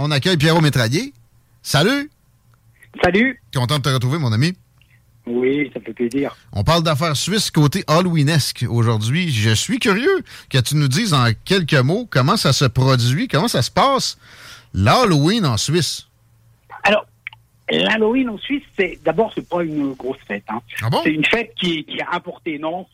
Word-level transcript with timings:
On 0.00 0.12
accueille 0.12 0.36
Pierrot 0.36 0.60
Métraillé. 0.60 1.12
Salut! 1.60 2.08
Salut! 3.02 3.40
Content 3.52 3.78
de 3.78 3.82
te 3.82 3.88
retrouver, 3.88 4.18
mon 4.18 4.32
ami. 4.32 4.54
Oui, 5.26 5.70
ça 5.74 5.80
fait 5.80 5.92
plaisir. 5.92 6.36
On 6.52 6.62
parle 6.62 6.84
d'affaires 6.84 7.16
suisses 7.16 7.50
côté 7.50 7.82
Halloweenesque 7.88 8.64
aujourd'hui. 8.68 9.28
Je 9.30 9.50
suis 9.50 9.80
curieux 9.80 10.22
que 10.50 10.58
tu 10.58 10.76
nous 10.76 10.86
dises 10.88 11.12
en 11.12 11.26
quelques 11.44 11.74
mots 11.74 12.06
comment 12.08 12.36
ça 12.36 12.52
se 12.52 12.64
produit, 12.64 13.26
comment 13.26 13.48
ça 13.48 13.60
se 13.62 13.70
passe 13.72 14.18
l'Halloween 14.72 15.44
en 15.44 15.56
Suisse. 15.56 16.06
Alors, 16.84 17.04
l'Halloween 17.68 18.30
en 18.30 18.38
Suisse, 18.38 18.62
c'est 18.78 18.98
d'abord 19.04 19.32
c'est 19.34 19.46
pas 19.48 19.64
une 19.64 19.94
grosse 19.94 20.16
fête. 20.28 20.44
Hein. 20.48 20.60
Ah 20.80 20.90
bon? 20.90 21.00
C'est 21.02 21.12
une 21.12 21.24
fête 21.24 21.52
qui, 21.60 21.84
qui 21.84 21.98
est 21.98 22.06
importée, 22.14 22.58
non? 22.58 22.86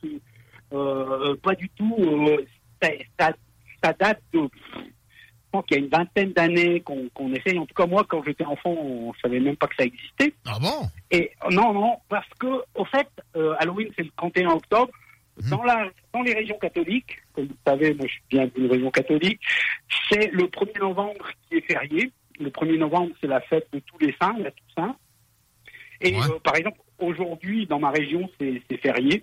Euh, 0.73 1.37
Pas 1.43 1.55
du 1.55 1.69
tout. 1.77 1.95
euh, 2.01 2.39
ça, 2.83 2.89
ça- 3.21 3.33
ça 3.85 3.93
date 4.01 4.21
de. 4.33 4.41
Pense 5.55 5.67
qu'il 5.67 5.77
y 5.77 5.81
a 5.81 5.85
une 5.85 5.91
vingtaine 5.91 6.33
d'années 6.33 6.81
qu'on 6.81 7.33
essaye. 7.33 7.57
En 7.61 7.65
tout 7.65 7.77
cas, 7.77 7.87
moi, 7.87 8.05
quand 8.09 8.25
j'étais 8.25 8.45
enfant, 8.45 8.73
on 8.73 9.15
savait 9.23 9.39
même 9.39 9.55
pas 9.55 9.69
que 9.69 9.77
ça 9.77 9.85
existait. 9.85 10.35
Ah 10.45 10.59
bon? 10.61 10.89
Et 11.13 11.31
non, 11.53 11.73
non, 11.73 11.99
parce 12.09 12.27
que 12.41 12.65
au 12.75 12.85
fait, 12.85 13.07
euh, 13.37 13.55
Halloween 13.61 13.89
c'est 13.95 14.03
le 14.03 14.11
31 14.17 14.49
octobre. 14.49 14.91
Dans, 15.49 15.63
la, 15.63 15.89
dans 16.13 16.23
les 16.23 16.35
régions 16.35 16.59
catholiques, 16.59 17.19
comme 17.33 17.45
vous 17.45 17.53
le 17.53 17.71
savez, 17.71 17.95
moi 17.95 18.07
je 18.09 18.37
viens 18.37 18.49
d'une 18.49 18.69
région 18.69 18.91
catholique, 18.91 19.41
c'est 20.11 20.29
le 20.33 20.45
1er 20.47 20.81
novembre 20.81 21.31
qui 21.49 21.59
est 21.59 21.73
férié. 21.73 22.11
Le 22.41 22.51
1er 22.51 22.79
novembre, 22.79 23.15
c'est 23.21 23.29
la 23.29 23.41
fête 23.41 23.69
de 23.73 23.79
tous 23.79 23.99
les 24.01 24.13
saints, 24.21 24.35
la 24.41 24.51
Toussaint. 24.51 24.97
Et 26.01 26.17
euh, 26.17 26.39
par 26.43 26.57
exemple, 26.57 26.79
aujourd'hui, 26.99 27.67
dans 27.67 27.79
ma 27.79 27.91
région, 27.91 28.29
c'est 28.41 28.77
férié. 28.79 29.23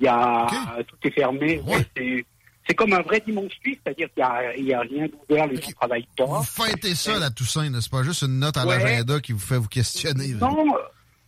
Il 0.00 0.06
y 0.06 0.08
a, 0.08 0.48
Tout 0.88 0.96
est 1.04 1.12
fermé. 1.12 1.60
Ouais, 1.60 2.24
c'est 2.68 2.74
comme 2.74 2.92
un 2.92 3.00
vrai 3.02 3.20
dimanche 3.26 3.52
suisse, 3.62 3.78
c'est-à-dire 3.84 4.08
qu'il 4.14 4.22
n'y 4.22 4.28
a, 4.30 4.56
il 4.56 4.64
y 4.66 4.74
a 4.74 4.80
rien 4.80 5.06
d'ouvert, 5.08 5.46
les 5.46 5.56
gens 5.56 5.68
ne 5.68 5.72
travaillent 5.74 6.08
pas. 6.16 6.24
Vous 6.26 6.42
fêtez 6.42 6.94
ça, 6.94 7.18
la 7.18 7.30
Toussaint, 7.30 7.70
n'est-ce 7.70 7.88
pas? 7.88 8.02
Juste 8.02 8.22
une 8.22 8.38
note 8.38 8.56
à 8.56 8.66
Ouais. 8.66 8.78
l'agenda 8.78 9.20
qui 9.20 9.32
vous 9.32 9.38
fait 9.38 9.56
vous 9.56 9.68
questionner. 9.68 10.28
Non, 10.34 10.66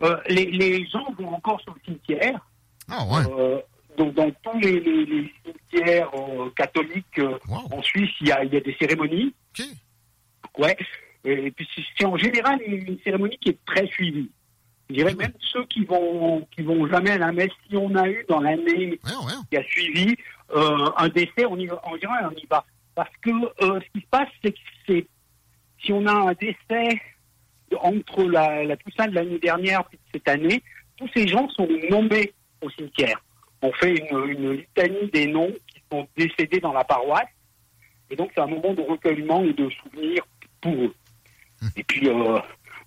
euh, 0.03 0.17
les, 0.28 0.47
les 0.51 0.87
gens 0.87 1.06
vont 1.19 1.28
encore 1.34 1.61
sur 1.62 1.75
le 1.75 1.81
cimetière. 1.84 2.39
Ah 2.91 3.05
ouais. 3.06 3.23
Euh, 3.39 3.59
donc 3.97 4.15
dans 4.15 4.31
tous 4.43 4.59
les, 4.61 4.81
les- 4.81 5.05
les 5.06 5.33
cimetières 5.45 6.11
euh, 6.15 6.51
catholiques 6.56 7.21
en 7.49 7.83
Suisse, 7.83 8.11
il 8.21 8.28
y 8.28 8.33
a, 8.33 8.45
il 8.45 8.53
y 8.53 8.57
a 8.57 8.61
des 8.61 8.77
cérémonies. 8.81 9.34
Ouais. 10.59 10.77
Et 11.25 11.51
puis 11.51 11.69
c'est- 11.75 11.83
c'est 11.99 12.05
en 12.07 12.17
général 12.17 12.59
une, 12.67 12.87
une 12.87 12.99
cérémonie 13.05 13.39
qui 13.39 13.51
est 13.51 13.59
très 13.67 13.87
suivie. 13.89 14.31
Je 14.91 14.95
dirais 14.97 15.15
même 15.15 15.33
ceux 15.53 15.65
qui 15.67 15.84
vont 15.84 16.47
qui 16.51 16.62
vont 16.62 16.84
jamais 16.89 17.12
à 17.12 17.19
la 17.19 17.31
messe, 17.31 17.53
si 17.69 17.77
on 17.77 17.95
a 17.95 18.09
eu 18.09 18.25
dans 18.28 18.41
l'année 18.41 18.99
qui 19.49 19.56
a 19.56 19.62
suivi 19.62 20.17
euh, 20.55 20.91
un 20.97 21.09
décès, 21.09 21.47
on 21.49 21.56
y 21.56 21.67
va, 21.67 21.81
en 21.84 21.95
général 21.95 22.28
on 22.33 22.37
y 22.37 22.47
va. 22.51 22.65
Parce 22.97 23.17
que 23.23 23.31
euh, 23.31 23.81
ce 23.81 23.91
qui 23.93 24.01
se 24.01 24.11
passe, 24.11 24.28
c'est 24.43 24.51
que 24.51 24.59
c'est 24.89 25.06
si 25.81 25.93
on 25.93 26.05
a 26.06 26.12
un 26.12 26.33
décès 26.33 27.01
entre 27.81 28.25
la, 28.25 28.65
la 28.65 28.77
Toussaint 28.77 29.06
de 29.06 29.15
l'année 29.15 29.39
dernière 29.39 29.84
et 29.93 29.99
cette 30.12 30.28
année, 30.28 30.61
tous 30.97 31.09
ces 31.15 31.28
gens 31.28 31.49
sont 31.51 31.69
nommés 31.89 32.33
au 32.61 32.69
cimetière. 32.71 33.22
On 33.62 33.72
fait 33.72 33.95
une, 33.95 34.28
une 34.28 34.53
litanie 34.55 35.09
des 35.12 35.28
noms 35.28 35.53
qui 35.69 35.81
sont 35.91 36.09
décédés 36.17 36.59
dans 36.59 36.72
la 36.72 36.83
paroisse. 36.83 37.28
Et 38.11 38.17
donc, 38.17 38.33
c'est 38.34 38.41
un 38.41 38.49
moment 38.49 38.75
de 38.75 38.83
recueillement 38.83 39.45
et 39.45 39.53
de 39.53 39.71
souvenir 39.71 40.27
pour 40.61 40.75
eux. 40.75 40.95
Et 41.77 41.84
puis, 41.84 42.09
euh, 42.09 42.41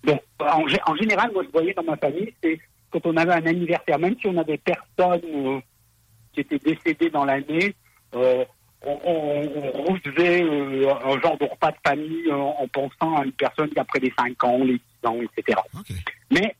donc, 0.03 0.21
en, 0.39 0.65
gé- 0.67 0.81
en 0.85 0.95
général, 0.95 1.31
moi, 1.33 1.43
je 1.43 1.49
voyais 1.51 1.73
dans 1.73 1.83
ma 1.83 1.97
famille, 1.97 2.33
c'est 2.43 2.59
quand 2.91 3.05
on 3.05 3.17
avait 3.17 3.33
un 3.33 3.45
anniversaire, 3.45 3.97
même 3.99 4.15
si 4.19 4.27
on 4.27 4.37
avait 4.37 4.57
personne 4.57 5.21
euh, 5.33 5.59
qui 6.33 6.41
était 6.41 6.59
décédé 6.59 7.09
dans 7.09 7.25
l'année, 7.25 7.73
euh, 8.13 8.43
on, 8.85 8.99
on, 9.05 9.71
on 9.75 9.93
recevait 9.93 10.43
euh, 10.43 10.93
un 10.93 11.19
genre 11.21 11.37
de 11.37 11.45
repas 11.45 11.71
de 11.71 11.77
famille 11.85 12.31
en 12.31 12.67
pensant 12.67 13.15
à 13.17 13.23
une 13.25 13.31
personne 13.31 13.69
qui 13.69 13.79
après 13.79 13.99
les 13.99 14.13
5 14.17 14.43
ans, 14.43 14.57
les 14.63 14.73
10 15.03 15.07
ans, 15.07 15.19
etc. 15.21 15.57
Mais 16.29 16.55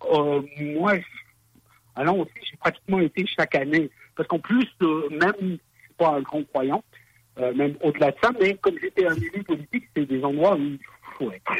moi, 0.79 0.93
allant 1.95 2.17
aussi, 2.17 2.31
j'ai 2.49 2.57
pratiquement 2.57 2.99
été 2.99 3.25
chaque 3.27 3.55
année. 3.55 3.89
Parce 4.15 4.27
qu'en 4.29 4.39
plus, 4.39 4.67
même, 5.11 5.33
je 5.41 5.47
suis 5.47 5.93
pas 5.97 6.09
un 6.15 6.21
grand 6.21 6.43
croyant, 6.45 6.83
même 7.37 7.75
au-delà 7.81 8.11
de 8.11 8.17
ça, 8.23 8.31
mais 8.39 8.53
comme 8.55 8.79
j'étais 8.79 9.05
un 9.05 9.15
élu 9.15 9.43
politique, 9.43 9.85
c'est 9.95 10.05
des 10.05 10.23
endroits 10.23 10.55
où 10.55 10.59
il 10.61 10.79
faut 11.17 11.31
être 11.31 11.51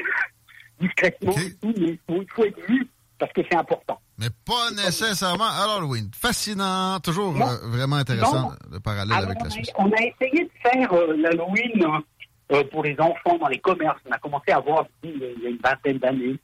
discrètement, 0.80 1.32
et 1.34 1.54
tout, 1.62 1.74
mais 1.78 1.88
il 1.90 2.00
faut, 2.08 2.22
il 2.22 2.28
faut 2.32 2.44
être 2.46 2.60
vu 2.68 2.88
parce 3.20 3.32
que 3.34 3.42
c'est 3.50 3.56
important. 3.58 4.00
Mais 4.18 4.28
pas 4.46 4.70
nécessairement 4.72 5.46
à 5.46 5.66
l'Halloween. 5.68 6.10
Fascinant, 6.16 7.00
toujours 7.00 7.36
euh, 7.42 7.58
vraiment 7.68 7.96
intéressant 7.98 8.50
Non. 8.52 8.56
le 8.72 8.80
parallèle 8.80 9.14
Alors, 9.16 9.30
avec 9.30 9.44
la 9.44 9.50
Suisse. 9.50 9.72
on 9.78 9.90
a 9.92 10.02
essayé 10.02 10.44
de 10.46 10.52
faire 10.70 10.92
euh, 10.94 11.16
l'Halloween 11.18 11.86
euh, 12.52 12.64
pour 12.72 12.84
les 12.84 12.96
enfants 13.00 13.38
dans 13.40 13.48
les 13.48 13.60
commerces. 13.60 14.00
On 14.08 14.12
a 14.12 14.18
commencé 14.20 14.52
à 14.52 14.60
voir 14.60 14.86
il 15.04 15.12
y 15.18 15.24
a- 15.26 15.32
il 15.38 15.44
y 15.44 15.46
a 15.48 15.50
une 15.50 15.58
vingtaine 15.64 15.98
d'années, 16.00 16.38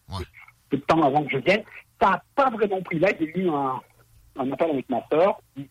peu 0.69 0.77
de 0.77 0.83
temps 0.83 1.03
avant 1.03 1.23
que 1.23 1.31
je 1.31 1.37
vienne. 1.37 1.63
Ça 2.01 2.09
n'a 2.11 2.23
pas 2.35 2.49
vraiment 2.49 2.81
pris. 2.81 2.97
Là, 2.99 3.09
j'ai 3.19 3.37
eu 3.37 3.49
un, 3.49 3.79
un 4.39 4.51
appel 4.51 4.69
avec 4.71 4.89
ma 4.89 5.01
soeur 5.11 5.39
qui, 5.55 5.69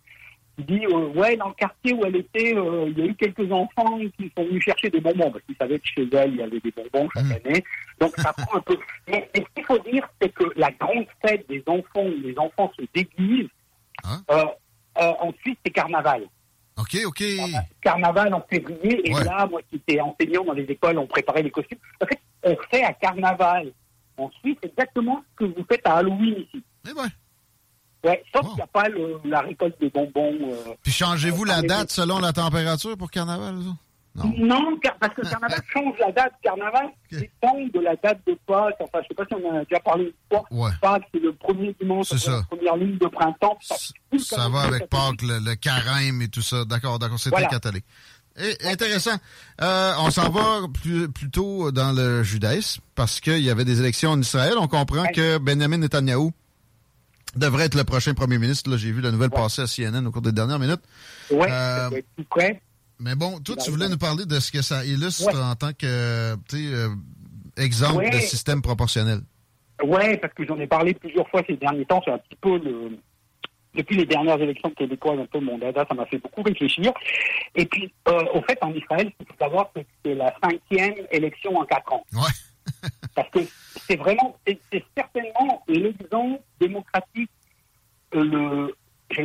qui 0.58 0.64
dit 0.64 0.86
euh, 0.86 1.08
Ouais, 1.14 1.36
dans 1.36 1.48
le 1.48 1.54
quartier 1.54 1.92
où 1.92 2.04
elle 2.04 2.16
était, 2.16 2.56
euh, 2.56 2.88
il 2.88 2.98
y 2.98 3.02
a 3.02 3.06
eu 3.06 3.14
quelques 3.14 3.50
enfants 3.52 3.98
qui 4.18 4.32
sont 4.36 4.44
venus 4.44 4.62
chercher 4.62 4.90
des 4.90 5.00
bonbons 5.00 5.30
parce 5.30 5.44
qu'ils 5.44 5.56
savaient 5.56 5.78
que 5.78 5.86
chez 5.86 6.08
elle, 6.12 6.32
il 6.32 6.36
y 6.36 6.42
avait 6.42 6.60
des 6.60 6.72
bonbons 6.72 7.08
chaque 7.14 7.44
année. 7.44 7.64
Donc, 8.00 8.12
ça 8.18 8.32
prend 8.32 8.58
un 8.58 8.60
peu. 8.60 8.76
Mais, 9.08 9.30
mais 9.34 9.42
ce 9.42 9.54
qu'il 9.54 9.64
faut 9.64 9.78
dire, 9.78 10.08
c'est 10.20 10.30
que 10.30 10.44
la 10.56 10.70
grande 10.72 11.06
fête 11.24 11.48
des 11.48 11.62
enfants 11.66 12.04
où 12.04 12.14
les 12.22 12.36
enfants 12.38 12.72
se 12.78 12.84
déguisent, 12.94 13.48
euh, 14.30 14.44
ensuite, 14.96 15.58
c'est 15.64 15.72
carnaval. 15.72 16.22
OK, 16.76 16.96
OK. 17.06 17.24
Carnaval 17.80 18.34
en 18.34 18.44
février, 18.48 19.08
et 19.08 19.12
là, 19.24 19.46
moi 19.46 19.60
qui 19.68 19.76
étais 19.76 20.00
enseignant 20.00 20.44
dans 20.44 20.52
les 20.52 20.64
écoles, 20.64 20.98
on 20.98 21.06
préparait 21.06 21.42
les 21.42 21.50
costumes. 21.50 21.78
En 22.02 22.06
fait, 22.06 22.20
on 22.44 22.56
fait 22.70 22.84
à 22.84 22.92
carnaval. 22.92 23.72
Ensuite, 24.16 24.58
c'est 24.62 24.70
exactement 24.70 25.22
ce 25.32 25.44
que 25.44 25.52
vous 25.52 25.64
faites 25.68 25.86
à 25.86 25.96
Halloween 25.96 26.34
ici. 26.38 26.62
Eh 26.88 26.94
ben. 26.94 27.08
Ouais, 28.04 28.22
sauf 28.32 28.46
qu'il 28.46 28.54
n'y 28.54 28.62
a 28.62 28.66
pas 28.66 28.84
la 29.24 29.40
récolte 29.40 29.80
de 29.80 29.88
bonbons. 29.88 30.38
Euh, 30.42 30.74
Puis 30.82 30.92
changez-vous 30.92 31.44
la 31.44 31.62
date 31.62 31.90
selon 31.90 32.20
la 32.20 32.32
température 32.32 32.96
pour 32.96 33.10
carnaval, 33.10 33.56
Non. 34.14 34.32
non, 34.38 34.78
parce 35.00 35.14
que 35.14 35.22
carnaval 35.22 35.60
change 35.72 35.94
la 35.98 36.12
date. 36.12 36.32
Carnaval 36.42 36.90
dépend 37.10 37.56
de 37.74 37.80
la 37.80 37.96
date 37.96 38.20
de 38.26 38.38
Pâques. 38.46 38.76
Enfin, 38.80 38.98
je 38.98 38.98
ne 38.98 39.08
sais 39.08 39.14
pas 39.14 39.24
si 39.26 39.34
on 39.34 39.56
a 39.56 39.64
déjà 39.64 39.80
parlé 39.80 40.04
une 40.04 40.12
fois. 40.30 40.44
Ouais. 40.50 40.70
Pâques, 40.80 41.08
c'est 41.12 41.20
le 41.20 41.32
premier 41.32 41.74
dimanche, 41.80 42.06
c'est 42.06 42.30
la 42.30 42.42
première 42.48 42.76
ligne 42.76 42.98
de 42.98 43.06
printemps. 43.08 43.58
Ça, 43.60 44.48
va 44.48 44.60
avec 44.60 44.88
Pâques, 44.88 45.22
le, 45.22 45.54
carême 45.56 46.22
et 46.22 46.28
tout 46.28 46.42
ça. 46.42 46.64
D'accord, 46.64 47.00
d'accord, 47.00 47.18
c'est 47.18 47.30
très 47.32 47.48
catholique. 47.48 47.84
Et, 48.40 48.68
intéressant. 48.68 49.16
Euh, 49.60 49.92
on 49.98 50.12
s'en 50.12 50.30
va 50.30 50.68
plus, 50.72 51.08
plutôt 51.08 51.72
dans 51.72 51.90
le 51.90 52.22
judaïsme 52.22 52.80
parce 52.94 53.18
qu'il 53.18 53.40
y 53.40 53.50
avait 53.50 53.64
des 53.64 53.80
élections 53.80 54.10
en 54.10 54.20
Israël. 54.20 54.54
On 54.56 54.68
comprend 54.68 55.06
que 55.12 55.38
Benjamin 55.38 55.78
Netanyahu 55.78 56.30
devrait 57.38 57.64
être 57.66 57.74
le 57.74 57.84
prochain 57.84 58.14
premier 58.14 58.38
ministre. 58.38 58.70
Là, 58.70 58.76
j'ai 58.76 58.92
vu 58.92 59.00
la 59.00 59.10
nouvelle 59.10 59.30
passer 59.30 59.62
à 59.62 59.66
CNN 59.66 60.06
au 60.06 60.10
cours 60.10 60.22
des 60.22 60.32
dernières 60.32 60.58
minutes. 60.58 60.82
Oui, 61.30 61.46
euh, 61.48 61.90
tout 62.16 62.24
près. 62.30 62.60
Mais 63.00 63.14
bon, 63.14 63.38
toi, 63.40 63.56
tu 63.56 63.70
voulais 63.70 63.88
nous 63.88 63.98
parler 63.98 64.26
de 64.26 64.40
ce 64.40 64.50
que 64.50 64.62
ça 64.62 64.84
illustre 64.84 65.36
en 65.40 65.54
tant 65.54 65.72
que 65.72 65.86
euh, 65.86 66.88
exemple 67.56 68.10
de 68.10 68.18
système 68.18 68.62
proportionnel. 68.62 69.20
Oui, 69.84 70.16
parce 70.16 70.34
que 70.34 70.44
j'en 70.44 70.58
ai 70.58 70.66
parlé 70.66 70.94
plusieurs 70.94 71.28
fois 71.28 71.42
ces 71.46 71.56
derniers 71.56 71.84
temps. 71.84 72.00
C'est 72.04 72.10
un 72.10 72.18
petit 72.18 72.36
peu 72.40 72.58
le, 72.58 72.98
depuis 73.74 73.96
les 73.96 74.06
dernières 74.06 74.40
élections 74.40 74.70
québécoises, 74.70 75.20
un 75.20 75.26
peu 75.26 75.40
mon 75.40 75.58
dada, 75.58 75.86
ça 75.88 75.94
m'a 75.94 76.06
fait 76.06 76.18
beaucoup 76.18 76.42
réfléchir. 76.42 76.92
Et 77.54 77.64
puis, 77.66 77.92
euh, 78.08 78.24
au 78.34 78.42
fait, 78.42 78.58
en 78.60 78.72
Israël, 78.72 79.10
il 79.20 79.26
faut 79.26 79.34
savoir 79.38 79.70
que 79.72 79.80
c'est 80.04 80.14
la 80.14 80.34
cinquième 80.42 80.94
élection 81.12 81.56
en 81.56 81.64
quatre 81.64 81.92
ans. 81.92 82.04
Ouais. 82.12 82.90
Parce 83.14 83.30
que 83.30 83.40
c'est 83.86 83.96
vraiment, 83.96 84.36
c'est 84.46 84.84
certainement 84.96 85.64
l'exemple 85.66 86.40
démocratique, 86.60 87.07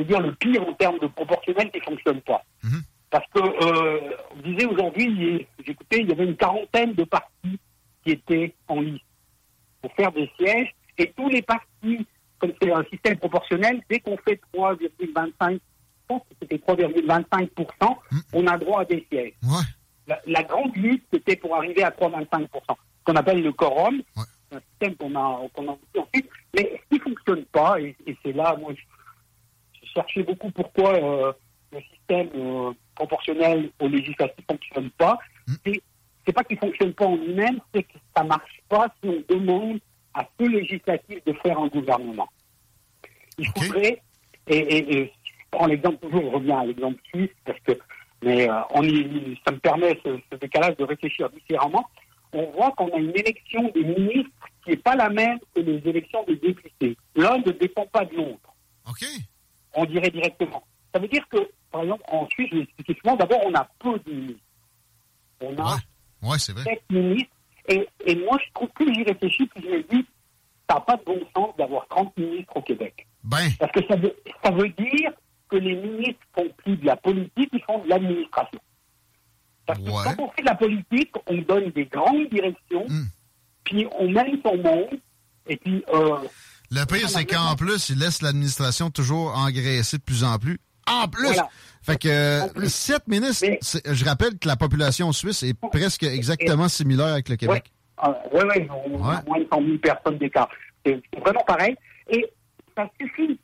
j'allais 0.04 0.22
dire, 0.22 0.22
le 0.22 0.36
pire 0.36 0.68
en 0.68 0.74
termes 0.74 1.00
de 1.00 1.08
proportionnel 1.08 1.72
qui 1.72 1.80
ne 1.80 1.84
fonctionne 1.84 2.22
pas. 2.22 2.44
Mm-hmm. 2.64 2.82
Parce 3.10 3.26
que, 3.34 3.40
euh, 3.40 4.16
vous 4.36 4.42
disiez 4.42 4.66
aujourd'hui, 4.66 5.48
j'écoutais, 5.66 6.00
il 6.00 6.10
y 6.10 6.12
avait 6.12 6.26
une 6.26 6.36
quarantaine 6.36 6.94
de 6.94 7.04
partis 7.04 7.60
qui 8.04 8.12
étaient 8.12 8.54
en 8.68 8.82
liste 8.82 9.06
pour 9.82 9.94
faire 9.94 10.12
des 10.12 10.32
sièges, 10.40 10.74
et 10.98 11.12
tous 11.16 11.30
les 11.30 11.42
partis 11.42 12.06
comme 12.44 12.52
c'est 12.62 12.74
un 12.74 12.84
système 12.92 13.18
proportionnel, 13.18 13.82
dès 13.90 14.02
qu'on 14.02 14.18
fait 14.18 14.42
3,25, 14.54 15.54
je 15.54 15.60
pense 16.08 16.22
que 16.24 16.36
c'était 16.42 16.58
3,25%, 16.58 17.48
hmm. 18.12 18.20
on 18.34 18.48
a 18.48 18.58
droit 18.58 18.82
à 18.82 18.86
des 18.86 19.08
sièges. 19.10 19.34
La, 20.28 20.44
grande 20.44 20.76
lutte, 20.76 21.06
c'était 21.14 21.38
pour 21.38 21.56
arriver 21.56 21.84
à 21.84 21.92
3,25%, 21.92 22.50
ce 22.50 22.76
qu'on 23.06 23.16
appelle 23.16 23.42
le 23.42 23.54
quorum, 23.54 24.02
un 24.52 24.60
système 24.72 24.96
qu'on 24.98 25.16
a, 25.16 25.48
qu'on 25.54 25.70
a 25.70 25.78
ensuite, 25.98 26.30
mais 26.54 26.82
ce 26.84 26.90
qui 26.90 27.02
ne 27.02 27.14
fonctionne 27.14 27.46
pas, 27.46 27.80
et, 27.80 27.96
c'est 28.26 28.34
là, 28.34 28.58
moi, 28.60 28.74
je, 29.96 30.02
cherchais 30.02 30.24
beaucoup 30.24 30.52
pourquoi 30.52 30.94
euh, 30.96 31.34
le 31.72 31.80
système 31.82 32.30
euh, 32.36 32.72
proportionnel 32.96 33.70
au 33.80 33.88
législatif 33.88 34.38
ne 34.38 34.56
fonctionne 34.56 34.90
pas. 34.92 35.18
Hmm. 35.48 35.72
C'est 36.26 36.34
pas 36.34 36.44
qu'il 36.44 36.56
ne 36.56 36.62
fonctionne 36.62 36.94
pas 36.94 37.06
en 37.06 37.16
lui-même, 37.16 37.60
c'est 37.74 37.84
que 37.84 37.98
ça 38.16 38.24
ne 38.24 38.30
marche 38.30 38.62
pas 38.70 38.88
si 39.02 39.10
on 39.10 39.34
demande 39.34 39.80
à 40.14 40.26
ce 40.40 40.46
législatif 40.46 41.24
de 41.26 41.34
faire 41.34 41.60
un 41.60 41.68
gouvernement. 41.68 42.30
Il 43.38 43.48
faudrait, 43.48 44.02
et, 44.48 44.58
et, 44.58 45.06
je 45.24 45.32
prends 45.52 45.66
l'exemple 45.66 45.98
toujours, 45.98 46.22
je 46.22 46.36
reviens 46.36 46.60
à 46.60 46.66
l'exemple 46.66 47.02
suisse, 47.12 47.32
parce 47.46 47.60
que 47.62 47.74
mais 48.24 48.50
euh, 48.50 48.54
on 48.72 48.84
y, 48.84 49.38
ça 49.46 49.52
me 49.52 49.60
permet 49.60 50.00
ce, 50.04 50.36
décalage 50.38 50.78
de 50.78 50.86
réfléchir 50.86 51.30
différemment. 51.30 51.86
On 52.32 52.46
voit 52.52 52.72
qu'on 52.72 52.88
a 52.88 52.98
une 52.98 53.12
élection 53.12 53.70
des 53.76 53.84
ministres 53.84 54.32
qui 54.64 54.72
n'est 54.72 54.78
pas 54.78 54.96
la 54.96 55.10
même 55.10 55.40
que 55.54 55.60
les 55.60 55.82
élections 55.86 56.24
des 56.24 56.38
députés. 56.38 56.98
L'un 57.16 57.38
ne 57.40 57.52
dépend 57.52 57.86
pas 57.88 58.06
de 58.06 58.16
l'autre. 58.16 58.54
OK. 58.90 59.06
On 59.76 59.86
dirait 59.86 60.10
directement. 60.10 60.64
Ça 60.94 61.00
veut 61.00 61.08
dire 61.08 61.28
que, 61.30 61.50
par 61.72 61.84
exemple, 61.84 62.04
en 62.08 62.28
Suisse, 62.30 62.50
je 62.52 62.58
l'expliquais 62.58 62.96
souvent, 63.02 63.16
d'abord, 63.16 63.40
on 63.46 63.54
a 63.56 63.68
peu 63.80 64.00
de 64.00 64.12
ministres. 64.12 64.42
On 65.42 65.58
a 65.58 65.78
ouais. 66.22 66.38
c'est 66.38 66.54
vrai. 66.54 66.82
ministres 66.90 67.34
et, 67.68 67.88
et 68.06 68.16
moi, 68.16 68.38
je 68.46 68.52
trouve 68.54 68.70
que 68.76 68.94
j'y 68.94 69.04
réfléchis, 69.04 69.46
puis 69.48 69.64
je 69.64 69.70
me 69.70 69.84
dis, 69.84 70.06
ça 70.70 70.76
n'a 70.76 70.82
pas 70.82 70.98
de 70.98 71.04
bon 71.04 71.20
sens 71.36 71.56
d'avoir 71.58 71.88
30 71.88 72.16
ministres 72.18 72.58
au 72.58 72.62
Québec. 72.62 73.08
Ben. 73.24 73.50
Parce 73.60 73.72
que 73.72 73.86
ça 73.88 73.96
veut, 73.96 74.16
ça 74.44 74.52
veut 74.52 74.70
dire 74.70 75.12
que 75.50 75.56
les 75.58 75.76
ministres 75.76 76.22
font 76.36 76.50
plus 76.58 76.76
de 76.78 76.86
la 76.86 76.96
politique, 76.98 77.50
ils 77.54 77.64
font 77.64 77.80
de 77.80 77.90
l'administration. 77.90 78.60
Parce 79.66 79.80
que 79.80 79.86
quand 79.86 80.24
on 80.24 80.30
fait 80.32 80.42
de 80.42 80.48
la 80.48 80.56
politique, 80.56 81.12
on 81.28 81.38
donne 81.38 81.70
des 81.72 81.86
grandes 81.86 82.28
directions, 82.30 82.86
hmm. 82.86 83.06
puis 83.64 83.88
on 83.98 84.10
mène 84.10 84.42
son 84.44 84.58
monde, 84.58 85.00
et 85.48 85.58
puis... 85.58 85.84
Euh, 85.94 86.28
le 86.74 86.86
pire, 86.86 87.10
c'est 87.10 87.26
qu'en 87.26 87.56
plus, 87.56 87.90
ils 87.90 88.00
laissent 88.00 88.22
l'administration 88.22 88.90
toujours 88.90 89.38
engraisser 89.38 89.98
de 89.98 90.04
plus 90.04 90.24
en 90.24 90.38
plus. 90.38 90.60
En 90.88 91.08
plus! 91.08 91.38
Fait 91.82 91.98
que 91.98 92.42
sept 92.68 93.08
ministres, 93.08 93.46
je 93.62 94.06
rappelle 94.06 94.38
que 94.38 94.48
la 94.48 94.56
population 94.56 95.12
suisse 95.12 95.44
est 95.44 95.54
presque 95.54 96.04
exactement 96.04 96.68
similaire 96.68 97.08
avec 97.14 97.30
le 97.30 97.36
Québec. 97.36 97.72
Oui, 98.34 98.42
oui, 98.44 98.68
on 98.70 99.04
a 99.08 99.22
moins 99.24 99.40
de 99.40 99.48
100 99.52 99.64
000 99.64 99.78
personnes 99.78 100.18
d'écart. 100.18 100.50
C'est 100.86 101.02
vraiment 101.20 101.44
pareil. 101.46 101.76
Et 102.10 102.26
ça 102.76 102.90
suffit. 103.00 103.40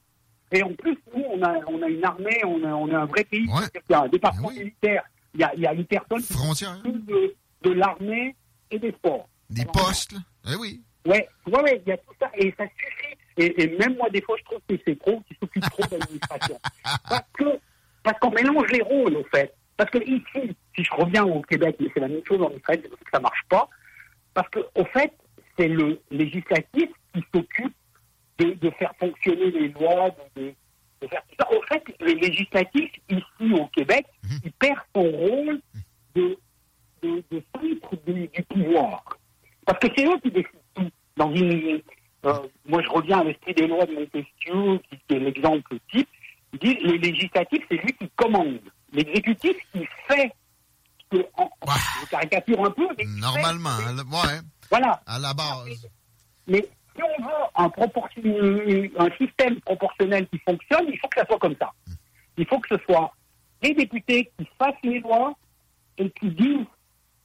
Et 0.52 0.64
en 0.64 0.74
plus, 0.74 0.98
nous, 1.16 1.24
on 1.34 1.42
a, 1.44 1.54
on 1.68 1.81
a 1.81 1.88
une 1.88 2.04
armée, 2.04 2.42
on 2.44 2.64
a, 2.64 2.74
on 2.74 2.94
a 2.94 3.00
un 3.00 3.06
vrai 3.06 3.24
pays. 3.24 3.48
Il 3.48 3.81
y 3.90 3.94
a 3.94 4.02
un 4.02 4.08
département 4.08 4.50
ben 4.50 4.58
militaire. 4.58 5.04
Il 5.36 5.42
y, 5.42 5.44
a, 5.44 5.54
il 5.56 5.62
y 5.62 5.68
a 5.68 5.74
une 5.74 5.86
personne 5.86 6.22
Frontière. 6.24 6.81
De, 6.84 7.36
de 7.62 7.72
l'armée 7.72 8.36
et 8.72 8.80
des 8.80 8.92
sports. 8.94 9.30
Des 9.50 9.66
postes. 9.66 10.16
Eh 10.50 10.56
oui. 10.56 10.81
Oui, 11.06 11.18
ouais, 11.48 11.62
ouais, 11.62 11.81
il 11.86 11.90
y 11.90 11.94
a 11.94 11.98
tout 11.98 12.14
ça. 12.20 12.30
Et 12.36 12.54
ça 12.58 12.66
suffit. 12.66 13.08
Et, 13.39 13.63
et 13.63 13.77
même 13.77 13.95
moi, 13.95 14.09
des 14.09 14.21
fois, 14.21 14.36
je 14.38 14.44
trouve 14.44 14.59
que 14.68 14.75
c'est 14.86 15.00
trop, 15.00 15.21
qu'ils 15.21 15.38
s'occupent 15.38 15.69
trop 15.71 15.83
de 15.88 15.97
l'administration. 15.97 16.59
parce 17.09 17.25
que 17.33 17.59
parce 18.03 18.19
qu'on 18.19 18.31
mélange 18.31 18.69
les 18.71 18.81
rôles, 18.81 19.15
au 19.15 19.24
fait. 19.25 19.53
Parce 19.77 19.89
que 19.91 20.00
ici, 20.00 20.56
si 20.75 20.83
je 20.83 20.94
reviens 20.94 21.24
au 21.24 21.41
Québec, 21.41 21.75
mais 21.80 21.88
c'est 21.94 22.00
la 22.00 22.07
même 22.07 22.25
chose 22.25 22.41
en 22.41 22.51
Israël, 22.51 22.81
ça 23.12 23.19
marche 23.19 23.44
pas. 23.50 23.69
Parce 24.33 24.50
que, 24.50 24.59
au 24.75 24.86
fait, 24.86 25.13
c'est 25.57 25.68
le 25.68 26.00
législatif 26.12 26.89
qui 27.13 27.24
s'occupe 27.33 27.74
de, 28.38 28.53
de, 28.53 28.69
faire 28.71 28.94
fonctionner 29.00 29.51
les 29.51 29.69
lois, 29.69 30.09
de, 30.35 30.53
de, 31.01 31.07
faire 31.07 31.21
tout 31.27 31.35
ça. 31.39 31.51
Au 31.51 31.62
fait, 31.63 31.83
le 32.00 32.13
législatif, 32.13 32.92
ici 33.09 33.53
au 33.53 33.68
Québec, 33.68 34.06
mhm. 34.24 34.39
il 34.45 34.51
perd 34.53 34.80
son 34.95 35.04
rôle 35.04 35.61
de, 36.16 36.37
de, 37.02 37.23
de 37.31 37.44
centre 37.54 37.95
du, 38.06 38.28
du, 38.28 38.44
pouvoir. 38.44 39.04
Parce 39.66 39.80
que 39.80 39.87
c'est 39.95 40.06
eux 40.06 40.19
qui 40.21 40.31
décident 40.31 40.59
tout. 40.73 40.90
Dans 41.18 41.35
une, 41.35 41.81
euh, 42.25 42.40
moi, 42.69 42.81
je 42.83 42.90
reviens 42.90 43.19
à 43.19 43.23
l'esprit 43.23 43.54
des 43.56 43.68
lois 43.68 43.85
de 43.85 43.94
Montesquieu, 43.94 44.80
qui 44.90 45.16
est 45.16 45.19
l'exemple 45.19 45.76
type 45.92 46.07
dit 46.61 46.76
le 46.81 46.97
législatif, 46.97 47.64
c'est 47.69 47.78
lui 47.78 47.94
qui 47.94 48.09
commande. 48.16 48.59
L'exécutif, 48.92 49.56
il 49.76 49.88
fait 50.07 50.31
que, 51.11 51.18
je 51.18 52.09
caricature 52.09 52.66
un 52.66 52.71
peu, 52.71 52.88
mais 52.97 53.06
Normalement, 53.18 53.69
ouais. 53.78 54.40
Voilà. 54.69 55.02
À 55.06 55.19
la 55.19 55.33
base. 55.33 55.88
Mais 56.47 56.68
si 56.95 57.04
on 57.04 57.23
veut 57.23 57.31
un, 57.56 59.06
un 59.06 59.09
système 59.18 59.59
proportionnel 59.61 60.28
qui 60.30 60.40
fonctionne, 60.40 60.85
il 60.92 60.97
faut 60.99 61.07
que 61.07 61.19
ça 61.19 61.26
soit 61.28 61.40
comme 61.40 61.56
ça. 61.59 61.71
Il 62.38 62.45
faut 62.47 62.59
que 62.59 62.76
ce 62.76 62.83
soit 62.85 63.14
les 63.61 63.73
députés 63.73 64.31
qui 64.38 64.47
fassent 64.57 64.73
les 64.83 64.99
lois 64.99 65.33
et 65.97 66.09
qui 66.11 66.30
disent 66.30 66.66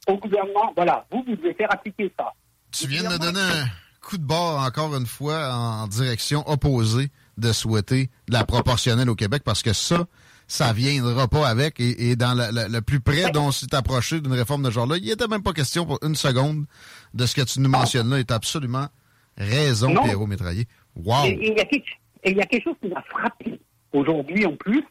au 0.07 0.17
gouvernement, 0.17 0.73
voilà, 0.75 1.05
vous, 1.11 1.23
vous 1.27 1.35
devez 1.35 1.53
faire 1.53 1.71
appliquer 1.71 2.11
ça. 2.17 2.31
Tu 2.71 2.87
viens 2.87 3.03
de 3.03 3.13
me 3.13 3.19
donner 3.19 3.39
un 3.39 3.65
coup 4.05 4.17
de 4.17 4.23
bord 4.23 4.59
encore 4.59 4.95
une 4.95 5.07
fois 5.07 5.51
en 5.51 5.87
direction 5.87 6.47
opposée 6.47 7.09
de 7.37 7.51
souhaiter 7.51 8.09
de 8.27 8.33
la 8.33 8.45
proportionnelle 8.45 9.09
au 9.09 9.15
Québec 9.15 9.41
parce 9.43 9.63
que 9.63 9.73
ça, 9.73 10.05
ça 10.47 10.73
viendra 10.73 11.27
pas 11.27 11.47
avec. 11.47 11.79
Et, 11.79 12.15
dans 12.15 12.35
le, 12.35 12.79
plus 12.81 12.99
près 12.99 13.31
dont 13.31 13.51
s'est 13.51 13.73
approché 13.73 14.21
d'une 14.21 14.33
réforme 14.33 14.63
de 14.63 14.69
genre-là, 14.69 14.97
il 14.97 15.09
était 15.09 15.27
même 15.27 15.41
pas 15.41 15.53
question 15.53 15.85
pour 15.85 15.99
une 16.03 16.15
seconde 16.15 16.65
de 17.15 17.25
ce 17.25 17.33
que 17.33 17.41
tu 17.41 17.59
nous 17.59 17.69
mentionnes 17.69 18.11
là. 18.11 18.19
est 18.19 18.31
absolument 18.31 18.87
raison, 19.37 19.93
Pierrot 20.03 20.27
Métraillé. 20.27 20.65
Wow! 20.95 21.25
Et 21.25 21.53
il 22.27 22.37
y, 22.37 22.41
a 22.41 22.45
quelque 22.45 22.63
chose 22.63 22.75
qui 22.81 22.87
m'a 22.87 23.01
frappé 23.03 23.59
aujourd'hui 23.91 24.45
en 24.45 24.55
plus. 24.55 24.83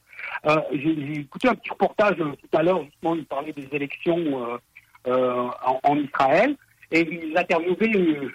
Euh, 0.46 0.56
j'ai 0.72 1.20
écouté 1.20 1.48
un 1.48 1.54
petit 1.54 1.70
reportage 1.70 2.16
euh, 2.20 2.32
tout 2.32 2.58
à 2.58 2.62
l'heure, 2.62 2.84
justement, 2.84 3.14
il 3.14 3.24
parlait 3.24 3.52
des 3.52 3.68
élections 3.72 4.58
euh, 5.06 5.48
en, 5.82 5.96
Israël, 5.96 6.56
et 6.90 7.00
ils 7.00 7.36
interviewaient 7.36 8.30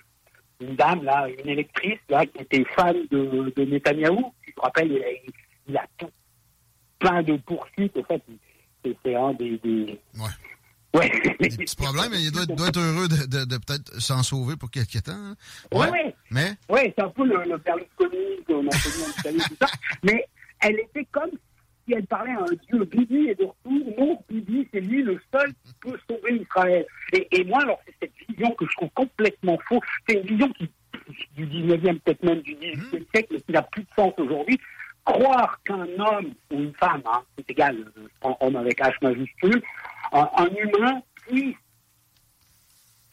une 0.60 0.76
dame, 0.76 1.04
là, 1.04 1.28
une 1.30 1.50
électrice, 1.50 2.00
là, 2.10 2.26
qui 2.26 2.42
était 2.42 2.66
fan 2.76 2.96
de, 3.12 3.54
de 3.56 3.66
Netanyahou. 3.66 4.34
Je 4.46 4.52
me 4.58 4.62
rappelle, 4.62 5.04
il, 5.68 5.78
a 5.78 5.86
tout, 5.98 6.10
plein 7.00 7.24
de 7.24 7.38
poursuites. 7.38 7.96
En 7.98 8.04
fait, 8.04 8.22
c'est 9.04 9.16
un 9.16 9.34
des, 9.34 9.58
des... 9.60 10.00
Ouais. 10.16 10.30
Ouais. 10.96 11.10
Des 11.40 11.50
petits 11.50 11.76
problèmes, 11.76 12.12
mais 12.12 12.22
il 12.22 12.32
doit, 12.32 12.46
doit 12.46 12.70
être 12.70 12.80
heureux 12.80 13.08
de, 13.08 13.26
de, 13.28 13.46
de 13.46 13.58
peut-être 13.58 14.02
s'en 14.02 14.24
sauver 14.24 14.56
pour 14.56 14.72
quelques 14.72 15.04
temps. 15.04 15.12
Hein. 15.12 15.36
Ouais. 15.72 15.90
Oui, 15.92 16.14
mais... 16.32 16.54
ouais, 16.68 16.94
c'est 16.98 17.04
un 17.04 17.10
peu 17.10 17.26
le, 17.26 17.44
le 17.44 17.58
Berlusconi 17.58 18.44
qu'on 18.48 18.66
a 18.66 18.72
connu 18.72 19.04
en 19.06 19.20
Italie, 19.20 19.42
tout 19.48 19.58
ça. 19.62 19.68
Mais 20.04 20.26
elle 20.62 20.80
était 20.80 21.06
comme 21.12 21.30
si 21.86 21.94
elle 21.94 22.08
parlait 22.08 22.32
à 22.32 22.40
un 22.40 22.56
Dieu. 22.70 22.86
Bibi 22.86 23.30
est 23.30 23.40
de 23.40 23.46
retour. 23.46 23.94
Non, 24.00 24.20
Bibi, 24.30 24.68
c'est 24.74 24.80
lui 24.80 25.04
le 25.04 25.20
seul 25.32 25.54
qui 25.64 25.74
peut 25.82 26.00
sauver 26.10 26.42
Israël. 26.42 26.86
Et, 27.14 27.28
et 27.40 27.44
moi, 27.44 27.62
alors, 27.62 27.80
c'est 27.99 27.99
vision 28.40 28.56
que 28.56 28.66
je 28.66 28.72
trouve 28.78 28.90
complètement 28.96 29.58
fausse. 29.68 29.82
C'est 30.08 30.16
une 30.16 30.28
vision 30.28 30.50
qui, 30.54 30.70
du 31.36 31.46
19e, 31.46 32.00
peut-être 32.00 32.24
même 32.24 32.42
du 32.42 32.56
18e 32.56 33.04
siècle, 33.14 33.28
mais 33.32 33.42
qui 33.42 33.52
n'a 33.52 33.62
plus 33.64 33.84
de 33.84 33.88
sens 33.96 34.14
aujourd'hui. 34.18 34.60
Croire 35.06 35.60
qu'un 35.66 35.82
homme 35.98 36.34
ou 36.52 36.60
une 36.60 36.74
femme, 36.76 37.02
hein, 37.06 37.22
c'est 37.38 37.50
égal, 37.52 37.78
je 37.96 38.02
prends 38.20 38.38
homme 38.42 38.56
avec 38.58 38.80
H 38.80 38.94
majuscule, 39.02 39.62
un, 40.12 40.28
un 40.38 40.48
humain 40.48 41.02
puisse 41.28 41.56